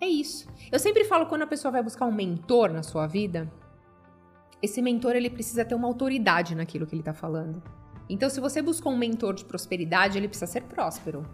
É 0.00 0.06
isso. 0.06 0.48
Eu 0.70 0.78
sempre 0.78 1.04
falo 1.04 1.26
quando 1.26 1.42
a 1.42 1.46
pessoa 1.46 1.72
vai 1.72 1.82
buscar 1.82 2.04
um 2.06 2.12
mentor 2.12 2.70
na 2.70 2.82
sua 2.82 3.06
vida, 3.06 3.50
esse 4.62 4.80
mentor 4.80 5.14
ele 5.14 5.28
precisa 5.28 5.64
ter 5.64 5.74
uma 5.74 5.86
autoridade 5.86 6.54
naquilo 6.54 6.86
que 6.86 6.94
ele 6.94 7.02
está 7.02 7.12
falando. 7.12 7.62
Então, 8.08 8.28
se 8.30 8.40
você 8.40 8.62
busca 8.62 8.88
um 8.88 8.96
mentor 8.96 9.34
de 9.34 9.44
prosperidade, 9.44 10.18
ele 10.18 10.28
precisa 10.28 10.50
ser 10.50 10.62
próspero. 10.62 11.26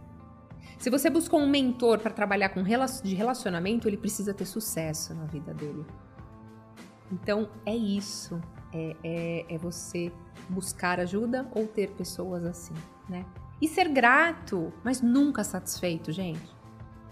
Se 0.79 0.91
você 0.91 1.11
buscou 1.11 1.41
um 1.41 1.49
mentor 1.49 1.99
para 1.99 2.11
trabalhar 2.11 2.51
com 2.51 2.63
de 2.63 3.15
relacionamento, 3.15 3.89
ele 3.89 3.97
precisa 3.97 4.33
ter 4.33 4.45
sucesso 4.45 5.15
na 5.15 5.25
vida 5.25 5.53
dele. 5.53 5.85
Então 7.13 7.49
é 7.67 7.77
isso. 7.77 8.41
É, 8.73 8.97
é, 9.03 9.55
é 9.55 9.59
você 9.59 10.13
buscar 10.49 11.01
ajuda 11.01 11.49
ou 11.55 11.67
ter 11.67 11.91
pessoas 11.91 12.45
assim, 12.45 12.75
né? 13.09 13.27
E 13.61 13.69
ser 13.69 13.89
grato, 13.89 14.73
mas 14.85 15.03
nunca 15.03 15.45
satisfeito, 15.45 16.13
gente. 16.13 16.57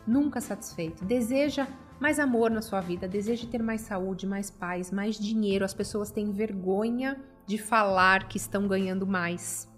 Nunca 0.07 0.41
satisfeito. 0.41 1.05
Deseja 1.05 1.67
mais 2.01 2.19
amor 2.19 2.51
na 2.51 2.63
sua 2.63 2.81
vida, 2.81 3.09
deseja 3.09 3.47
ter 3.47 3.63
mais 3.63 3.83
saúde, 3.83 4.27
mais 4.27 4.51
paz, 4.51 4.91
mais 4.91 5.19
dinheiro. 5.19 5.65
As 5.65 5.75
pessoas 5.75 6.11
têm 6.11 6.33
vergonha 6.33 7.21
de 7.45 7.59
falar 7.59 8.29
que 8.29 8.39
estão 8.39 8.67
ganhando 8.67 9.07
mais 9.07 9.69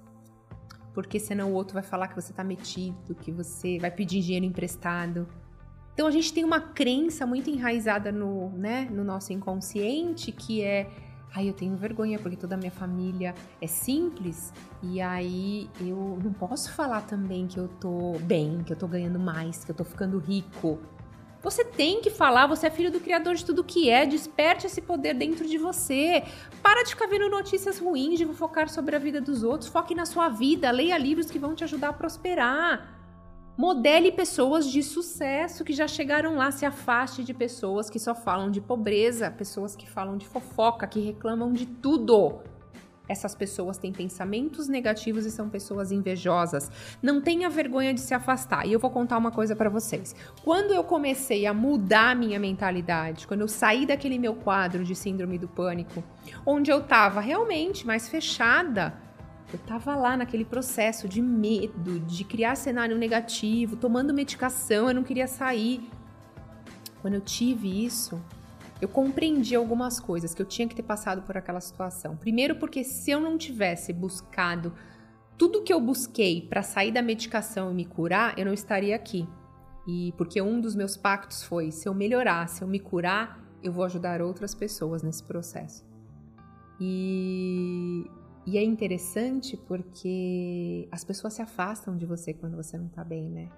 porque 0.92 1.18
senão 1.18 1.50
o 1.50 1.54
outro 1.54 1.74
vai 1.74 1.82
falar 1.82 2.08
que 2.08 2.14
você 2.14 2.32
tá 2.32 2.42
metido, 2.42 3.14
que 3.14 3.30
você 3.30 3.78
vai 3.78 3.90
pedir 3.90 4.20
dinheiro 4.20 4.46
emprestado. 4.46 5.26
Então 5.94 6.06
a 6.06 6.10
gente 6.10 6.32
tem 6.32 6.44
uma 6.44 6.60
crença 6.60 7.26
muito 7.26 7.50
enraizada 7.50 8.10
no, 8.10 8.50
né, 8.50 8.88
no 8.90 9.04
nosso 9.04 9.32
inconsciente 9.32 10.32
que 10.32 10.62
é 10.62 10.90
Ai, 11.32 11.48
eu 11.48 11.52
tenho 11.52 11.76
vergonha 11.76 12.18
porque 12.18 12.36
toda 12.36 12.56
a 12.56 12.58
minha 12.58 12.72
família 12.72 13.34
é 13.60 13.66
simples 13.66 14.52
e 14.82 15.00
aí 15.00 15.70
eu 15.80 16.18
não 16.22 16.32
posso 16.32 16.72
falar 16.72 17.02
também 17.02 17.46
que 17.46 17.58
eu 17.58 17.68
tô 17.68 18.18
bem, 18.22 18.64
que 18.64 18.72
eu 18.72 18.76
tô 18.76 18.88
ganhando 18.88 19.18
mais, 19.18 19.64
que 19.64 19.70
eu 19.70 19.74
tô 19.74 19.84
ficando 19.84 20.18
rico. 20.18 20.80
Você 21.42 21.64
tem 21.64 22.02
que 22.02 22.10
falar, 22.10 22.46
você 22.46 22.66
é 22.66 22.70
filho 22.70 22.90
do 22.90 23.00
Criador 23.00 23.34
de 23.34 23.44
tudo 23.44 23.64
que 23.64 23.88
é, 23.88 24.04
desperte 24.04 24.66
esse 24.66 24.82
poder 24.82 25.14
dentro 25.14 25.48
de 25.48 25.56
você. 25.56 26.22
Para 26.62 26.82
de 26.82 26.90
ficar 26.90 27.06
vendo 27.06 27.30
notícias 27.30 27.78
ruins, 27.78 28.18
de 28.18 28.26
focar 28.26 28.68
sobre 28.68 28.94
a 28.94 28.98
vida 28.98 29.20
dos 29.22 29.42
outros, 29.42 29.70
foque 29.70 29.94
na 29.94 30.04
sua 30.04 30.28
vida, 30.28 30.70
leia 30.70 30.98
livros 30.98 31.30
que 31.30 31.38
vão 31.38 31.54
te 31.54 31.64
ajudar 31.64 31.88
a 31.88 31.92
prosperar. 31.94 33.00
Modele 33.56 34.12
pessoas 34.12 34.66
de 34.66 34.82
sucesso 34.82 35.64
que 35.64 35.72
já 35.72 35.88
chegaram 35.88 36.36
lá, 36.36 36.50
se 36.50 36.66
afaste 36.66 37.24
de 37.24 37.32
pessoas 37.32 37.88
que 37.88 37.98
só 37.98 38.14
falam 38.14 38.50
de 38.50 38.60
pobreza, 38.60 39.30
pessoas 39.30 39.74
que 39.74 39.88
falam 39.88 40.18
de 40.18 40.26
fofoca, 40.26 40.86
que 40.86 41.00
reclamam 41.00 41.52
de 41.52 41.64
tudo. 41.64 42.40
Essas 43.10 43.34
pessoas 43.34 43.76
têm 43.76 43.92
pensamentos 43.92 44.68
negativos 44.68 45.26
e 45.26 45.32
são 45.32 45.48
pessoas 45.48 45.90
invejosas. 45.90 46.70
Não 47.02 47.20
tenha 47.20 47.50
vergonha 47.50 47.92
de 47.92 48.00
se 48.00 48.14
afastar. 48.14 48.64
E 48.68 48.72
eu 48.72 48.78
vou 48.78 48.88
contar 48.88 49.18
uma 49.18 49.32
coisa 49.32 49.56
para 49.56 49.68
vocês. 49.68 50.14
Quando 50.44 50.72
eu 50.72 50.84
comecei 50.84 51.44
a 51.44 51.52
mudar 51.52 52.14
minha 52.14 52.38
mentalidade, 52.38 53.26
quando 53.26 53.40
eu 53.40 53.48
saí 53.48 53.84
daquele 53.84 54.16
meu 54.16 54.36
quadro 54.36 54.84
de 54.84 54.94
síndrome 54.94 55.38
do 55.38 55.48
pânico, 55.48 56.04
onde 56.46 56.70
eu 56.70 56.84
tava 56.84 57.20
realmente 57.20 57.84
mais 57.84 58.08
fechada 58.08 58.94
eu 59.52 59.58
tava 59.58 59.96
lá 59.96 60.16
naquele 60.16 60.44
processo 60.44 61.08
de 61.08 61.20
medo, 61.20 61.98
de 61.98 62.22
criar 62.22 62.54
cenário 62.54 62.96
negativo, 62.96 63.74
tomando 63.74 64.14
medicação, 64.14 64.86
eu 64.86 64.94
não 64.94 65.02
queria 65.02 65.26
sair. 65.26 65.90
Quando 67.02 67.14
eu 67.14 67.20
tive 67.20 67.84
isso, 67.84 68.22
eu 68.80 68.88
compreendi 68.88 69.54
algumas 69.54 70.00
coisas 70.00 70.34
que 70.34 70.40
eu 70.40 70.46
tinha 70.46 70.66
que 70.66 70.74
ter 70.74 70.82
passado 70.82 71.22
por 71.22 71.36
aquela 71.36 71.60
situação. 71.60 72.16
Primeiro, 72.16 72.56
porque 72.56 72.82
se 72.82 73.10
eu 73.10 73.20
não 73.20 73.36
tivesse 73.36 73.92
buscado 73.92 74.72
tudo 75.36 75.62
que 75.62 75.72
eu 75.72 75.80
busquei 75.80 76.42
para 76.42 76.62
sair 76.62 76.92
da 76.92 77.02
medicação 77.02 77.70
e 77.70 77.74
me 77.74 77.84
curar, 77.84 78.38
eu 78.38 78.44
não 78.44 78.52
estaria 78.52 78.94
aqui. 78.94 79.26
E 79.86 80.12
porque 80.16 80.40
um 80.40 80.60
dos 80.60 80.74
meus 80.74 80.96
pactos 80.96 81.42
foi: 81.42 81.70
se 81.70 81.88
eu 81.88 81.94
melhorar, 81.94 82.48
se 82.48 82.62
eu 82.62 82.68
me 82.68 82.78
curar, 82.78 83.42
eu 83.62 83.72
vou 83.72 83.84
ajudar 83.84 84.20
outras 84.20 84.54
pessoas 84.54 85.02
nesse 85.02 85.22
processo. 85.22 85.84
E 86.80 88.04
e 88.46 88.56
é 88.56 88.64
interessante 88.64 89.56
porque 89.56 90.88
as 90.90 91.04
pessoas 91.04 91.34
se 91.34 91.42
afastam 91.42 91.96
de 91.96 92.06
você 92.06 92.32
quando 92.32 92.56
você 92.56 92.76
não 92.76 92.88
tá 92.88 93.04
bem, 93.04 93.28
né? 93.28 93.48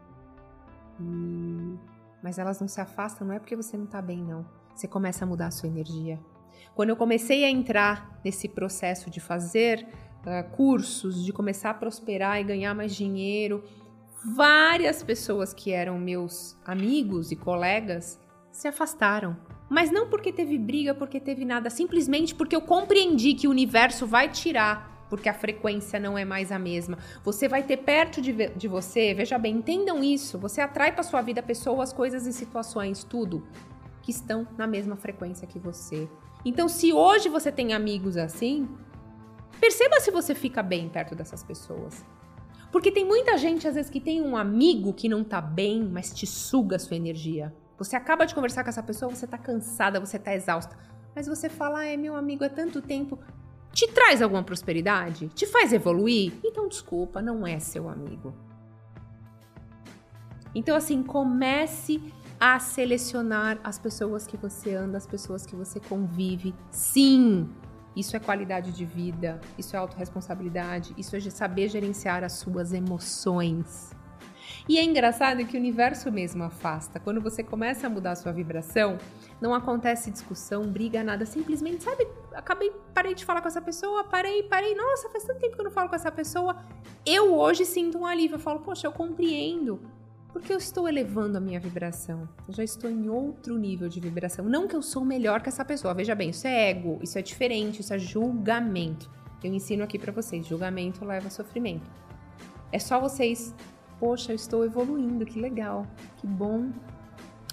E... 1.00 1.79
Mas 2.23 2.38
elas 2.38 2.61
não 2.61 2.69
se 2.69 2.81
afastam, 2.81 3.26
não 3.26 3.35
é 3.35 3.38
porque 3.38 3.57
você 3.57 3.76
não 3.76 3.87
tá 3.87 4.02
bem, 4.02 4.23
não. 4.23 4.45
Você 4.75 4.88
começa 4.88 5.25
a 5.25 5.29
mudar 5.29 5.47
a 5.47 5.50
sua 5.50 5.69
energia. 5.69 6.19
Quando 6.75 6.91
eu 6.91 6.97
comecei 6.97 7.45
a 7.45 7.50
entrar 7.50 8.19
nesse 8.25 8.49
processo 8.49 9.11
de 9.11 9.21
fazer 9.21 9.87
uh, 10.25 10.50
cursos, 10.52 11.25
de 11.25 11.33
começar 11.33 11.71
a 11.71 11.75
prosperar 11.75 12.41
e 12.41 12.45
ganhar 12.45 12.75
mais 12.75 12.95
dinheiro, 12.95 13.62
várias 14.35 15.02
pessoas 15.02 15.52
que 15.52 15.71
eram 15.73 15.99
meus 15.99 16.57
amigos 16.64 17.31
e 17.31 17.37
colegas 17.37 18.19
se 18.50 18.69
afastaram. 18.69 19.37
Mas 19.69 19.91
não 19.91 20.09
porque 20.09 20.33
teve 20.33 20.59
briga, 20.59 20.95
porque 20.95 21.21
teve 21.21 21.45
nada, 21.45 21.71
simplesmente 21.71 22.35
porque 22.35 22.57
eu 22.57 22.61
compreendi 22.61 23.35
que 23.35 23.49
o 23.49 23.50
universo 23.50 24.07
vai 24.07 24.31
tirar, 24.31 25.07
porque 25.09 25.29
a 25.29 25.35
frequência 25.35 25.99
não 26.00 26.17
é 26.17 26.25
mais 26.25 26.50
a 26.50 26.59
mesma. 26.59 26.99
Você 27.23 27.49
vai 27.49 27.62
ter 27.62 27.79
perto 27.79 28.21
de, 28.21 28.33
de 28.49 28.69
você, 28.69 29.12
veja 29.12 29.38
bem, 29.38 29.57
entendam 29.57 30.02
isso. 30.02 30.38
Você 30.38 30.61
atrai 30.61 30.93
para 30.93 31.02
sua 31.02 31.21
vida 31.21 31.43
pessoas, 31.43 31.93
coisas 31.93 32.26
e 32.26 32.33
situações, 32.33 33.05
tudo 33.05 33.43
que 34.03 34.11
estão 34.11 34.47
na 34.59 34.67
mesma 34.67 34.97
frequência 34.97 35.47
que 35.47 35.59
você. 35.59 36.09
Então, 36.45 36.69
se 36.69 36.93
hoje 36.93 37.29
você 37.29 37.53
tem 37.53 37.73
amigos 37.73 38.17
assim, 38.17 38.69
perceba 39.61 40.01
se 40.01 40.11
você 40.11 40.35
fica 40.35 40.63
bem 40.63 40.89
perto 40.89 41.15
dessas 41.15 41.43
pessoas. 41.43 42.05
Porque 42.73 42.91
tem 42.91 43.05
muita 43.05 43.37
gente, 43.37 43.69
às 43.69 43.75
vezes, 43.75 43.91
que 43.91 44.01
tem 44.01 44.21
um 44.21 44.37
amigo 44.37 44.93
que 44.93 45.09
não 45.09 45.23
tá 45.23 45.41
bem, 45.41 45.85
mas 45.85 46.13
te 46.13 46.27
suga 46.27 46.77
a 46.77 46.79
sua 46.79 46.97
energia. 46.97 47.55
Você 47.79 47.95
acaba 47.95 48.25
de 48.25 48.35
conversar 48.35 48.65
com 48.65 48.71
essa 48.71 48.83
pessoa, 48.83 49.15
você 49.15 49.27
tá 49.27 49.39
cansada, 49.39 50.01
você 50.01 50.19
tá 50.19 50.35
exausta. 50.35 50.77
Mas 51.15 51.27
você 51.27 51.49
fala, 51.49 51.81
ah, 51.81 51.85
é 51.85 51.97
meu 51.97 52.17
amigo 52.17 52.45
há 52.45 52.49
tanto 52.49 52.81
tempo. 52.81 53.19
Te 53.73 53.87
traz 53.89 54.23
alguma 54.23 54.43
prosperidade? 54.43 55.29
Te 55.29 55.47
faz 55.47 55.73
evoluir? 55.73 56.33
Então, 56.43 56.67
desculpa, 56.67 57.21
não 57.21 57.47
é 57.47 57.59
seu 57.59 57.89
amigo. 57.89 58.35
Então, 60.55 60.77
assim, 60.77 61.03
comece 61.03 62.01
a 62.45 62.59
selecionar 62.59 63.61
as 63.63 63.79
pessoas 63.79 64.27
que 64.27 64.37
você 64.37 64.75
anda, 64.75 64.99
as 64.99 65.07
pessoas 65.07 65.47
que 65.47 65.55
você 65.55 65.79
convive. 65.79 66.53
Sim, 66.73 67.49
isso 67.95 68.17
é 68.17 68.19
qualidade 68.19 68.73
de 68.73 68.85
vida, 68.85 69.41
isso 69.57 69.77
é 69.77 69.79
autorresponsabilidade, 69.79 70.93
isso 70.99 71.15
é 71.15 71.21
saber 71.21 71.69
gerenciar 71.69 72.25
as 72.25 72.33
suas 72.33 72.73
emoções. 72.73 73.93
E 74.69 74.77
é 74.77 74.83
engraçado 74.83 75.47
que 75.47 75.57
o 75.57 75.61
universo 75.61 76.11
mesmo 76.11 76.43
afasta. 76.43 76.99
Quando 76.99 77.21
você 77.21 77.45
começa 77.45 77.87
a 77.87 77.91
mudar 77.91 78.11
a 78.11 78.17
sua 78.17 78.33
vibração, 78.33 78.99
não 79.41 79.55
acontece 79.55 80.11
discussão, 80.11 80.65
briga, 80.65 81.05
nada. 81.05 81.25
Simplesmente, 81.25 81.85
sabe, 81.85 82.09
acabei, 82.35 82.73
parei 82.93 83.15
de 83.15 83.25
falar 83.25 83.41
com 83.41 83.47
essa 83.47 83.63
pessoa, 83.63 84.03
parei, 84.03 84.43
parei. 84.43 84.75
Nossa, 84.75 85.09
faz 85.11 85.23
tanto 85.23 85.39
tempo 85.39 85.55
que 85.55 85.61
eu 85.61 85.65
não 85.67 85.71
falo 85.71 85.89
com 85.89 85.95
essa 85.95 86.11
pessoa. 86.11 86.57
Eu 87.07 87.37
hoje 87.37 87.65
sinto 87.65 87.99
um 87.99 88.05
alívio. 88.05 88.35
Eu 88.35 88.41
falo, 88.41 88.59
poxa, 88.59 88.89
eu 88.89 88.93
compreendo. 88.93 89.81
Porque 90.33 90.53
eu 90.53 90.57
estou 90.57 90.89
elevando 90.89 91.37
a 91.37 91.41
minha 91.41 91.61
vibração. 91.61 92.29
Eu 92.49 92.55
já 92.55 92.65
estou 92.65 92.91
em 92.91 93.09
outro 93.09 93.59
nível 93.59 93.89
de 93.89 94.01
vibração. 94.01 94.45
Não 94.47 94.67
que 94.67 94.75
eu 94.75 94.83
sou 94.83 95.05
melhor 95.05 95.43
que 95.43 95.49
essa 95.49 95.65
pessoa. 95.65 95.93
Veja 95.93 96.15
bem, 96.15 96.31
isso 96.31 96.47
é 96.47 96.71
ego, 96.71 96.99
isso 97.03 97.19
é 97.19 97.23
diferente, 97.23 97.81
isso 97.81 97.93
é 97.93 97.99
julgamento. 97.99 99.11
Eu 99.45 99.53
ensino 99.53 99.85
aqui 99.85 99.99
para 99.99 100.12
vocês: 100.12 100.47
julgamento 100.47 101.05
leva 101.05 101.27
a 101.27 101.31
sofrimento. 101.31 101.91
É 102.71 102.79
só 102.79 102.99
vocês 102.99 103.55
poxa, 104.03 104.33
eu 104.33 104.37
estou 104.37 104.65
evoluindo, 104.65 105.25
que 105.25 105.39
legal, 105.39 105.87
que 106.17 106.27
bom. 106.27 106.73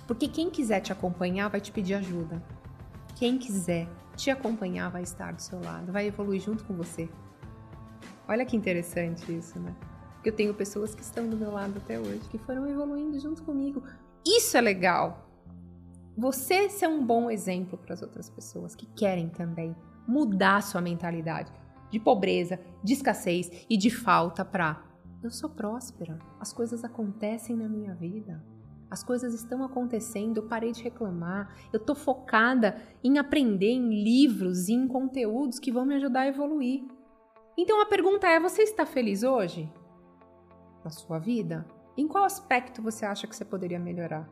Porque 0.07 0.27
quem 0.27 0.49
quiser 0.49 0.79
te 0.79 0.91
acompanhar 0.91 1.47
vai 1.47 1.61
te 1.61 1.71
pedir 1.71 1.93
ajuda. 1.93 2.41
Quem 3.15 3.37
quiser 3.37 3.87
te 4.15 4.31
acompanhar 4.31 4.89
vai 4.89 5.03
estar 5.03 5.31
do 5.31 5.39
seu 5.43 5.63
lado, 5.63 5.91
vai 5.91 6.07
evoluir 6.07 6.41
junto 6.41 6.63
com 6.63 6.73
você. 6.73 7.07
Olha 8.27 8.43
que 8.47 8.57
interessante 8.57 9.31
isso, 9.31 9.59
né? 9.59 9.75
Porque 10.19 10.31
eu 10.31 10.35
tenho 10.35 10.53
pessoas 10.53 10.93
que 10.93 11.01
estão 11.01 11.29
do 11.29 11.37
meu 11.37 11.49
lado 11.49 11.77
até 11.77 11.97
hoje, 11.97 12.27
que 12.29 12.37
foram 12.39 12.67
evoluindo 12.67 13.17
junto 13.19 13.41
comigo. 13.41 13.81
Isso 14.27 14.57
é 14.57 14.61
legal. 14.61 15.25
Você 16.17 16.67
ser 16.67 16.89
um 16.89 17.05
bom 17.05 17.31
exemplo 17.31 17.77
para 17.77 17.93
as 17.93 18.01
outras 18.01 18.29
pessoas 18.29 18.75
que 18.75 18.85
querem 18.85 19.29
também 19.29 19.73
mudar 20.05 20.61
sua 20.61 20.81
mentalidade 20.81 21.49
de 21.89 22.01
pobreza, 22.01 22.59
de 22.83 22.93
escassez 22.93 23.49
e 23.69 23.77
de 23.77 23.89
falta 23.89 24.43
para 24.43 24.83
eu 25.23 25.31
sou 25.31 25.49
próspera. 25.49 26.19
As 26.37 26.51
coisas 26.51 26.83
acontecem 26.83 27.55
na 27.55 27.69
minha 27.69 27.93
vida. 27.93 28.43
As 28.91 29.03
coisas 29.03 29.33
estão 29.33 29.63
acontecendo, 29.63 30.37
eu 30.37 30.47
parei 30.47 30.73
de 30.73 30.83
reclamar. 30.83 31.55
Eu 31.71 31.79
tô 31.79 31.95
focada 31.95 32.77
em 33.01 33.17
aprender 33.17 33.71
em 33.71 34.03
livros 34.03 34.67
e 34.67 34.73
em 34.73 34.85
conteúdos 34.85 35.59
que 35.59 35.71
vão 35.71 35.85
me 35.85 35.95
ajudar 35.95 36.21
a 36.21 36.27
evoluir. 36.27 36.83
Então 37.57 37.81
a 37.81 37.85
pergunta 37.85 38.27
é: 38.27 38.39
você 38.39 38.63
está 38.63 38.85
feliz 38.85 39.23
hoje? 39.23 39.71
Na 40.83 40.89
sua 40.89 41.19
vida? 41.19 41.65
Em 41.97 42.07
qual 42.07 42.23
aspecto 42.23 42.81
você 42.81 43.05
acha 43.05 43.27
que 43.27 43.35
você 43.35 43.43
poderia 43.43 43.79
melhorar? 43.79 44.29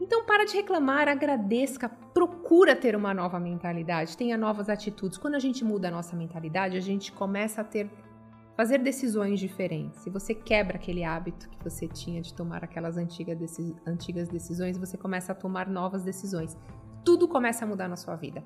Então 0.00 0.26
para 0.26 0.44
de 0.44 0.54
reclamar, 0.54 1.08
agradeça, 1.08 1.88
procura 1.88 2.76
ter 2.76 2.94
uma 2.94 3.14
nova 3.14 3.40
mentalidade, 3.40 4.16
tenha 4.16 4.36
novas 4.36 4.68
atitudes. 4.68 5.16
Quando 5.16 5.36
a 5.36 5.38
gente 5.38 5.64
muda 5.64 5.88
a 5.88 5.90
nossa 5.90 6.14
mentalidade, 6.14 6.76
a 6.76 6.80
gente 6.80 7.12
começa 7.12 7.60
a 7.60 7.64
ter 7.64 7.90
fazer 8.56 8.78
decisões 8.78 9.38
diferentes. 9.38 10.00
Se 10.00 10.08
você 10.08 10.34
quebra 10.34 10.76
aquele 10.76 11.04
hábito 11.04 11.48
que 11.50 11.62
você 11.62 11.86
tinha 11.86 12.22
de 12.22 12.32
tomar 12.32 12.64
aquelas 12.64 12.96
antigas, 12.96 13.38
antigas 13.86 14.28
decisões, 14.28 14.78
você 14.78 14.96
começa 14.96 15.32
a 15.32 15.34
tomar 15.34 15.68
novas 15.68 16.02
decisões. 16.02 16.56
Tudo 17.04 17.28
começa 17.28 17.64
a 17.64 17.68
mudar 17.68 17.86
na 17.86 17.96
sua 17.96 18.16
vida. 18.16 18.42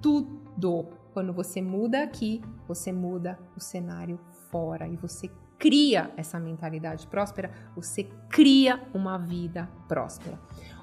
Tudo. 0.00 0.88
Quando 1.12 1.32
você 1.32 1.60
muda 1.60 2.02
aqui, 2.02 2.42
você 2.66 2.90
muda 2.90 3.38
o 3.54 3.60
cenário 3.60 4.18
fora 4.50 4.88
e 4.88 4.96
você 4.96 5.30
cria 5.62 6.10
essa 6.16 6.40
mentalidade 6.40 7.06
próspera, 7.06 7.52
você 7.76 8.02
cria 8.28 8.82
uma 8.92 9.16
vida 9.16 9.70
próspera. 9.86 10.36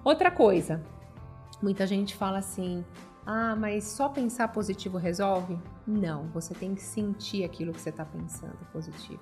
Outra 0.06 0.32
coisa, 0.32 0.82
muita 1.62 1.86
gente 1.86 2.16
fala 2.16 2.38
assim: 2.38 2.86
ah, 3.26 3.58
mas 3.58 3.84
só 3.84 4.08
pensar 4.08 4.48
positivo 4.48 4.98
resolve? 4.98 5.60
Não, 5.86 6.30
você 6.30 6.54
tem 6.54 6.74
que 6.74 6.82
sentir 6.82 7.44
aquilo 7.44 7.74
que 7.74 7.82
você 7.82 7.90
está 7.90 8.06
pensando 8.06 8.58
positivo. 8.72 9.20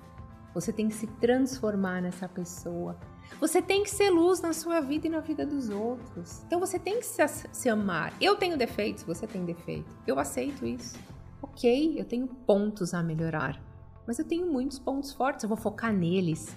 Você 0.54 0.72
tem 0.72 0.88
que 0.88 0.94
se 0.94 1.08
transformar 1.08 2.02
nessa 2.02 2.28
pessoa. 2.28 2.96
Você 3.40 3.60
tem 3.60 3.82
que 3.82 3.90
ser 3.90 4.10
luz 4.10 4.40
na 4.40 4.52
sua 4.52 4.80
vida 4.80 5.08
e 5.08 5.10
na 5.10 5.20
vida 5.20 5.44
dos 5.44 5.70
outros. 5.70 6.44
Então 6.46 6.60
você 6.60 6.78
tem 6.78 7.00
que 7.00 7.04
se, 7.04 7.20
se 7.52 7.68
amar. 7.68 8.12
Eu 8.20 8.36
tenho 8.36 8.56
defeitos, 8.56 9.02
você 9.02 9.26
tem 9.26 9.44
defeito. 9.44 9.92
Eu 10.06 10.20
aceito 10.20 10.64
isso. 10.64 10.96
Ok, 11.42 11.98
eu 11.98 12.04
tenho 12.04 12.28
pontos 12.28 12.94
a 12.94 13.02
melhorar. 13.02 13.67
Mas 14.08 14.18
eu 14.18 14.24
tenho 14.24 14.50
muitos 14.50 14.78
pontos 14.78 15.12
fortes, 15.12 15.42
eu 15.42 15.50
vou 15.50 15.58
focar 15.58 15.92
neles. 15.92 16.56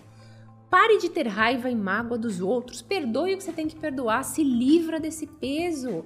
Pare 0.70 0.98
de 1.00 1.10
ter 1.10 1.28
raiva 1.28 1.70
e 1.70 1.76
mágoa 1.76 2.18
dos 2.18 2.40
outros. 2.40 2.82
Perdoe 2.82 3.34
o 3.34 3.38
que 3.38 3.44
você 3.44 3.52
tem 3.52 3.68
que 3.68 3.76
perdoar. 3.76 4.24
Se 4.24 4.42
livra 4.42 5.02
desse 5.02 5.28
peso. 5.28 6.06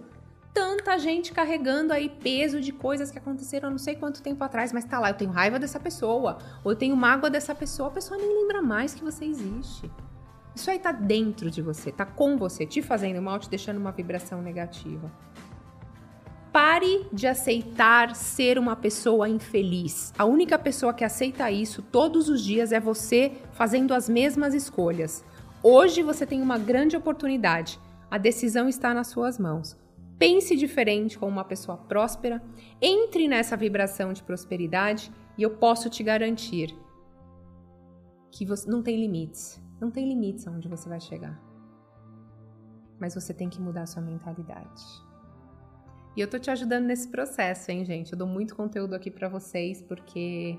tanta 0.51 0.97
gente 0.97 1.33
carregando 1.33 1.93
aí 1.93 2.09
peso 2.09 2.59
de 2.59 2.71
coisas 2.71 3.11
que 3.11 3.19
aconteceram 3.19 3.69
não 3.69 3.77
sei 3.77 3.95
quanto 3.95 4.23
tempo 4.23 4.43
atrás, 4.43 4.73
mas 4.73 4.85
tá 4.85 4.99
lá, 4.99 5.09
eu 5.09 5.17
tenho 5.17 5.29
raiva 5.29 5.59
dessa 5.59 5.79
pessoa, 5.79 6.37
ou 6.63 6.71
eu 6.71 6.77
tenho 6.77 6.95
mágoa 6.95 7.29
dessa 7.29 7.53
pessoa, 7.53 7.89
a 7.89 7.91
pessoa 7.91 8.17
nem 8.17 8.41
lembra 8.41 8.61
mais 8.61 8.95
que 8.95 9.03
você 9.03 9.25
existe. 9.25 9.91
Isso 10.55 10.71
aí 10.71 10.79
tá 10.79 10.93
dentro 10.93 11.51
de 11.51 11.61
você, 11.61 11.91
tá 11.91 12.05
com 12.05 12.37
você, 12.37 12.65
te 12.65 12.81
fazendo 12.81 13.21
mal, 13.21 13.37
te 13.37 13.49
deixando 13.49 13.77
uma 13.77 13.91
vibração 13.91 14.41
negativa. 14.41 15.11
Pare 16.75 17.07
de 17.09 17.25
aceitar 17.25 18.13
ser 18.17 18.59
uma 18.59 18.75
pessoa 18.75 19.29
infeliz. 19.29 20.11
A 20.17 20.25
única 20.25 20.59
pessoa 20.59 20.93
que 20.93 21.05
aceita 21.05 21.49
isso 21.49 21.81
todos 21.81 22.27
os 22.27 22.43
dias 22.43 22.73
é 22.73 22.81
você 22.81 23.31
fazendo 23.53 23.93
as 23.93 24.09
mesmas 24.09 24.53
escolhas. 24.53 25.23
Hoje 25.63 26.03
você 26.03 26.25
tem 26.25 26.41
uma 26.41 26.57
grande 26.57 26.97
oportunidade. 26.97 27.79
A 28.11 28.17
decisão 28.17 28.67
está 28.67 28.93
nas 28.93 29.07
suas 29.07 29.39
mãos. 29.39 29.77
Pense 30.19 30.53
diferente 30.53 31.17
como 31.17 31.31
uma 31.31 31.45
pessoa 31.45 31.77
próspera, 31.77 32.43
entre 32.81 33.29
nessa 33.29 33.55
vibração 33.55 34.11
de 34.11 34.21
prosperidade 34.21 35.09
e 35.37 35.43
eu 35.43 35.51
posso 35.51 35.89
te 35.89 36.03
garantir 36.03 36.77
que 38.29 38.45
você 38.45 38.69
não 38.69 38.83
tem 38.83 38.99
limites. 38.99 39.63
Não 39.79 39.89
tem 39.89 40.09
limites 40.09 40.45
aonde 40.45 40.67
você 40.67 40.89
vai 40.89 40.99
chegar. 40.99 41.41
Mas 42.99 43.15
você 43.15 43.33
tem 43.33 43.47
que 43.47 43.61
mudar 43.61 43.85
sua 43.85 44.01
mentalidade. 44.01 45.04
E 46.15 46.21
eu 46.21 46.27
tô 46.29 46.39
te 46.39 46.49
ajudando 46.49 46.85
nesse 46.85 47.09
processo, 47.09 47.71
hein, 47.71 47.83
gente? 47.83 48.13
Eu 48.13 48.17
dou 48.17 48.27
muito 48.27 48.55
conteúdo 48.55 48.93
aqui 48.93 49.11
para 49.11 49.27
vocês 49.27 49.81
porque 49.81 50.57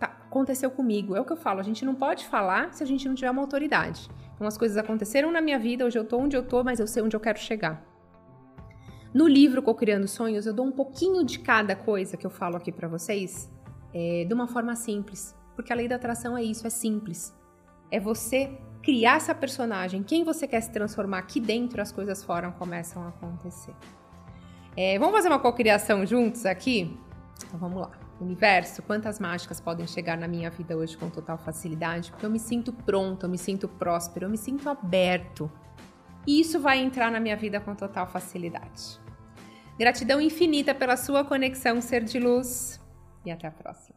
tá, 0.00 0.06
aconteceu 0.06 0.70
comigo. 0.70 1.14
É 1.14 1.20
o 1.20 1.24
que 1.24 1.32
eu 1.32 1.36
falo, 1.36 1.60
a 1.60 1.62
gente 1.62 1.84
não 1.84 1.94
pode 1.94 2.26
falar 2.26 2.72
se 2.72 2.82
a 2.82 2.86
gente 2.86 3.06
não 3.06 3.14
tiver 3.14 3.30
uma 3.30 3.42
autoridade. 3.42 4.08
Então 4.34 4.46
as 4.46 4.56
coisas 4.56 4.78
aconteceram 4.78 5.30
na 5.30 5.42
minha 5.42 5.58
vida, 5.58 5.84
hoje 5.84 5.98
eu 5.98 6.04
tô 6.04 6.18
onde 6.18 6.36
eu 6.36 6.42
tô, 6.42 6.64
mas 6.64 6.80
eu 6.80 6.86
sei 6.86 7.02
onde 7.02 7.14
eu 7.14 7.20
quero 7.20 7.38
chegar. 7.38 7.84
No 9.12 9.28
livro 9.28 9.62
Co-Criando 9.62 10.08
Sonhos, 10.08 10.46
eu 10.46 10.54
dou 10.54 10.64
um 10.64 10.72
pouquinho 10.72 11.22
de 11.22 11.38
cada 11.40 11.76
coisa 11.76 12.16
que 12.16 12.26
eu 12.26 12.30
falo 12.30 12.56
aqui 12.56 12.72
para 12.72 12.88
vocês 12.88 13.52
é, 13.92 14.24
de 14.24 14.32
uma 14.32 14.48
forma 14.48 14.74
simples. 14.74 15.36
Porque 15.54 15.70
a 15.70 15.76
lei 15.76 15.86
da 15.86 15.96
atração 15.96 16.34
é 16.34 16.42
isso, 16.42 16.66
é 16.66 16.70
simples. 16.70 17.36
É 17.90 18.00
você 18.00 18.58
criar 18.82 19.16
essa 19.16 19.34
personagem, 19.34 20.02
quem 20.02 20.24
você 20.24 20.48
quer 20.48 20.62
se 20.62 20.72
transformar 20.72 21.18
aqui 21.18 21.38
dentro, 21.38 21.82
as 21.82 21.92
coisas 21.92 22.24
fora 22.24 22.50
começam 22.52 23.02
a 23.02 23.08
acontecer. 23.08 23.74
É, 24.76 24.98
vamos 24.98 25.14
fazer 25.14 25.28
uma 25.28 25.38
cocriação 25.38 26.04
juntos 26.06 26.46
aqui? 26.46 26.98
Então 27.46 27.58
vamos 27.58 27.82
lá. 27.82 27.90
Universo, 28.20 28.82
quantas 28.82 29.18
mágicas 29.18 29.60
podem 29.60 29.86
chegar 29.86 30.16
na 30.16 30.28
minha 30.28 30.48
vida 30.48 30.76
hoje 30.76 30.96
com 30.96 31.10
total 31.10 31.36
facilidade? 31.36 32.10
Porque 32.10 32.24
eu 32.24 32.30
me 32.30 32.38
sinto 32.38 32.72
pronto, 32.72 33.26
eu 33.26 33.28
me 33.28 33.36
sinto 33.36 33.68
próspero, 33.68 34.26
eu 34.26 34.30
me 34.30 34.38
sinto 34.38 34.68
aberto. 34.68 35.50
E 36.26 36.40
isso 36.40 36.60
vai 36.60 36.78
entrar 36.78 37.10
na 37.10 37.18
minha 37.18 37.36
vida 37.36 37.60
com 37.60 37.74
total 37.74 38.06
facilidade. 38.06 39.00
Gratidão 39.78 40.20
infinita 40.20 40.74
pela 40.74 40.96
sua 40.96 41.24
conexão, 41.24 41.80
ser 41.80 42.04
de 42.04 42.20
luz. 42.20 42.80
E 43.24 43.30
até 43.30 43.48
a 43.48 43.50
próxima. 43.50 43.91